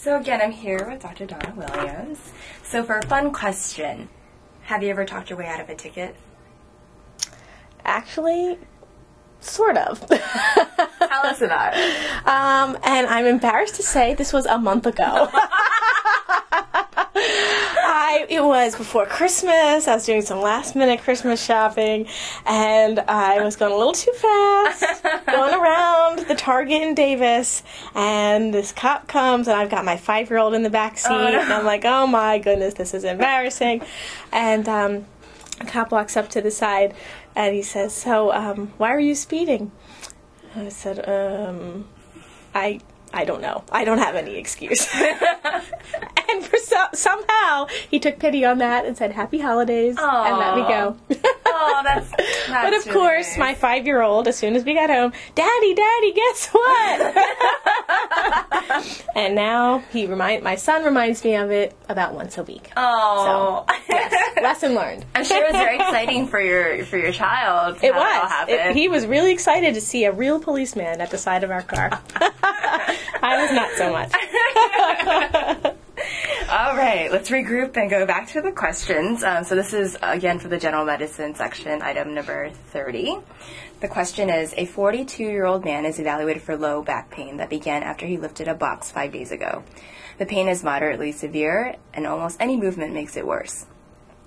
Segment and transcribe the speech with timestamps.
[0.00, 1.26] So again, I'm here with Dr.
[1.26, 2.18] Donna Williams.
[2.62, 4.08] So for a fun question,
[4.62, 6.14] have you ever talked your way out of a ticket?
[7.84, 8.58] Actually,
[9.40, 9.98] sort of.
[10.06, 11.94] Tell us about it.
[12.28, 15.28] Um, and I'm embarrassed to say this was a month ago.
[18.28, 19.88] It was before Christmas.
[19.88, 22.06] I was doing some last minute Christmas shopping,
[22.44, 27.62] and I was going a little too fast, going around the Target in Davis,
[27.94, 31.08] and this cop comes, and I've got my five year old in the back seat,
[31.08, 31.40] no.
[31.40, 33.80] and I'm like, oh my goodness, this is embarrassing,
[34.30, 35.06] and um,
[35.62, 36.94] a cop walks up to the side,
[37.34, 39.72] and he says, so um, why are you speeding?
[40.54, 41.88] I said, um,
[42.54, 43.64] I I don't know.
[43.72, 44.86] I don't have any excuse.
[46.32, 50.56] and for so, somehow he took pity on that and said happy holidays and let
[50.56, 50.96] me go.
[51.46, 52.10] Oh, that's,
[52.48, 53.38] but of really course, nice.
[53.38, 57.16] my five year old, as soon as we got home, Daddy, Daddy, guess what?
[59.16, 62.70] and now he remind my son reminds me of it about once a week.
[62.76, 63.66] Oh,
[64.42, 65.04] Lesson learned.
[65.14, 67.78] I'm sure it was very exciting for your for your child.
[67.82, 68.48] It was.
[68.48, 71.62] It, he was really excited to see a real policeman at the side of our
[71.62, 71.90] car.
[73.20, 74.12] I was not so much.
[76.50, 79.22] All right, let's regroup and go back to the questions.
[79.22, 83.18] Um, so this is again for the general medicine section, item number 30.
[83.80, 87.50] The question is A 42 year old man is evaluated for low back pain that
[87.50, 89.62] began after he lifted a box five days ago.
[90.16, 93.66] The pain is moderately severe, and almost any movement makes it worse.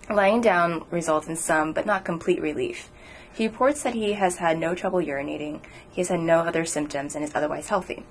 [0.08, 2.92] Lying down results in some but not complete relief.
[3.34, 7.16] He reports that he has had no trouble urinating, he has had no other symptoms,
[7.16, 8.06] and is otherwise healthy.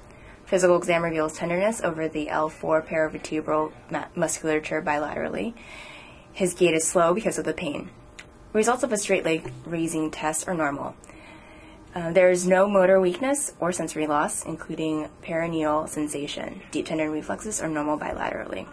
[0.51, 3.71] Physical exam reveals tenderness over the L4 paravertebral
[4.17, 5.55] musculature bilaterally.
[6.33, 7.89] His gait is slow because of the pain.
[8.53, 10.97] Results of a straight leg raising test are normal.
[11.95, 16.63] Uh, there is no motor weakness or sensory loss, including perineal sensation.
[16.73, 18.67] Deep tendon reflexes are normal bilaterally.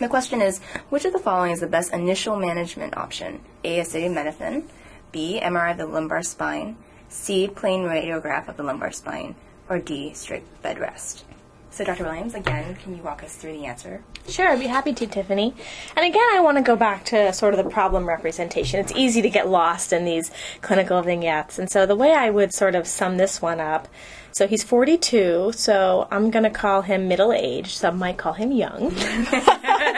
[0.00, 3.42] The question is, which of the following is the best initial management option?
[3.62, 3.78] A.
[3.78, 4.64] Acetaminophen.
[5.12, 5.38] B.
[5.40, 6.76] MRI of the lumbar spine.
[7.08, 7.46] C.
[7.46, 9.36] Plain radiograph of the lumbar spine.
[9.68, 10.12] Or D.
[10.14, 11.24] Strict bed rest.
[11.70, 12.04] So, Dr.
[12.04, 14.02] Williams, again, can you walk us through the answer?
[14.26, 15.52] Sure, I'd be happy to, Tiffany.
[15.94, 18.80] And again, I want to go back to sort of the problem representation.
[18.80, 20.30] It's easy to get lost in these
[20.62, 21.58] clinical vignettes.
[21.58, 23.88] And so the way I would sort of sum this one up
[24.36, 27.70] so he's 42, so I'm going to call him middle aged.
[27.70, 28.90] Some might call him young.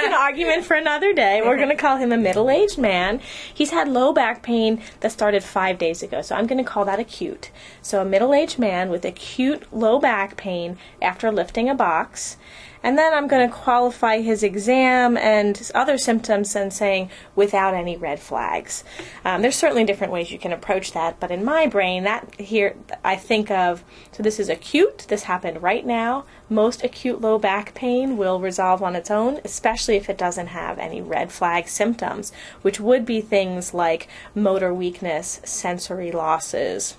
[0.01, 1.41] an argument for another day.
[1.43, 3.21] We're going to call him a middle aged man.
[3.53, 6.85] He's had low back pain that started five days ago, so I'm going to call
[6.85, 7.51] that acute.
[7.83, 12.37] So a middle aged man with acute low back pain after lifting a box.
[12.83, 17.97] And then I'm going to qualify his exam and other symptoms and saying without any
[17.97, 18.85] red flags.
[19.25, 22.77] Um, there's certainly different ways you can approach that, but in my brain, that here
[23.05, 25.07] I think of so this is acute.
[25.09, 26.25] This happened right now.
[26.49, 30.79] Most acute low back pain will resolve on its own, especially if it doesn't have
[30.79, 36.97] any red flag symptoms, which would be things like motor weakness, sensory losses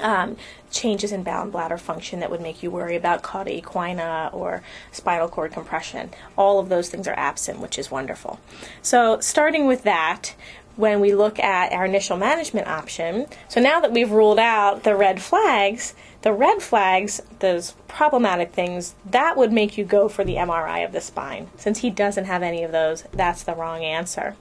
[0.00, 0.36] um,
[0.70, 4.62] changes in bowel and bladder function that would make you worry about cauda equina or
[4.92, 6.10] spinal cord compression.
[6.36, 8.40] All of those things are absent, which is wonderful.
[8.82, 10.34] So, starting with that,
[10.76, 14.96] when we look at our initial management option, so now that we've ruled out the
[14.96, 20.34] red flags, the red flags, those problematic things, that would make you go for the
[20.34, 21.48] MRI of the spine.
[21.56, 24.34] Since he doesn't have any of those, that's the wrong answer.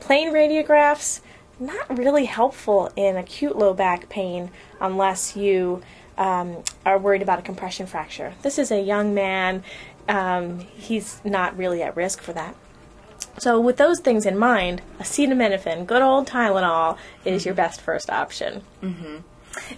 [0.00, 1.20] Plain radiographs,
[1.60, 4.50] not really helpful in acute low back pain
[4.80, 5.82] unless you
[6.18, 8.34] um, are worried about a compression fracture.
[8.42, 9.62] This is a young man,
[10.08, 12.54] um, he's not really at risk for that.
[13.38, 18.62] So, with those things in mind, acetaminophen, good old Tylenol, is your best first option.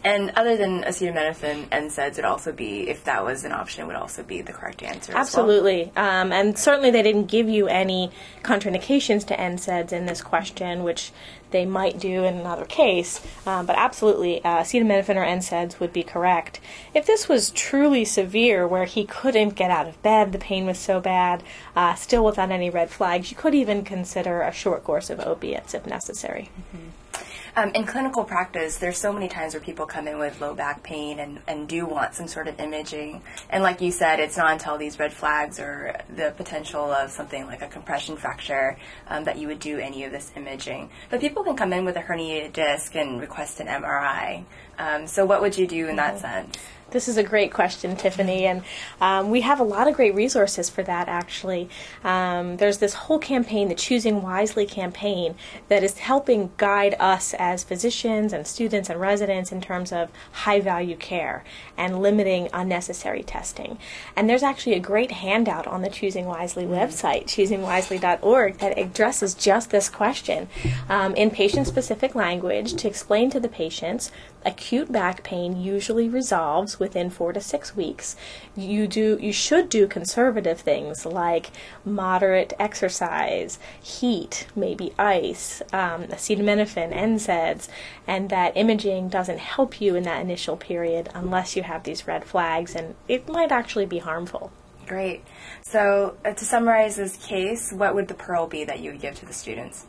[0.05, 4.23] And other than acetaminophen, NSAIDs would also be, if that was an option, would also
[4.23, 5.13] be the correct answer.
[5.13, 5.21] as well.
[5.21, 5.93] Absolutely.
[5.97, 8.11] Um, and certainly they didn't give you any
[8.43, 11.13] contraindications to NSAIDs in this question, which
[11.51, 13.21] they might do in another case.
[13.47, 16.61] Um, but absolutely, uh, acetaminophen or NSAIDs would be correct.
[16.95, 20.79] If this was truly severe, where he couldn't get out of bed, the pain was
[20.79, 21.43] so bad,
[21.77, 25.75] uh, still without any red flags, you could even consider a short course of opiates
[25.75, 26.51] if necessary.
[27.55, 30.83] Um, in clinical practice, there's so many times where people come in with low back
[30.83, 33.21] pain and, and do want some sort of imaging.
[33.51, 37.45] And like you said, it's not until these red flags or the potential of something
[37.47, 40.89] like a compression fracture um, that you would do any of this imaging.
[41.11, 44.45] But people can come in with a herniated disc and request an MRI.
[44.79, 46.57] Um, so what would you do in that sense?
[46.93, 48.63] This is a great question, Tiffany, and
[49.01, 51.09] um, we have a lot of great resources for that.
[51.09, 51.71] Actually,
[52.05, 55.35] um, there's this whole campaign, the Choosing Wisely campaign,
[55.69, 60.61] that is helping guide us as physicians and students and residents in terms of high
[60.61, 61.45] value care
[61.79, 63.79] and limiting unnecessary testing.
[64.15, 69.71] And there's actually a great handout on the Choosing Wisely website, choosingwisely.org, that addresses just
[69.71, 70.47] this question
[70.91, 74.11] um, in patient specific language to explain to the patients
[74.45, 78.17] acute back pain usually resolves within four to six weeks.
[78.55, 81.51] You do you should do conservative things like
[81.85, 87.69] moderate exercise, heat, maybe ice, um, acetaminophen, NSAIDs,
[88.07, 92.25] and that imaging doesn't help you in that initial period unless you have these red
[92.25, 94.51] flags, and it might actually be harmful.
[94.87, 95.23] Great.
[95.63, 99.15] So, uh, to summarize this case, what would the pearl be that you would give
[99.21, 99.87] to the students?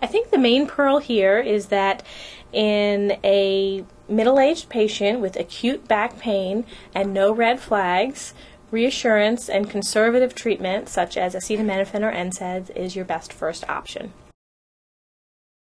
[0.00, 2.02] I think the main pearl here is that
[2.52, 6.64] in a middle aged patient with acute back pain
[6.94, 8.34] and no red flags,
[8.70, 14.12] reassurance and conservative treatment, such as acetaminophen or NSAIDs, is your best first option.